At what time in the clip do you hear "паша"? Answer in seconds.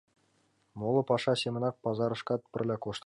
1.09-1.33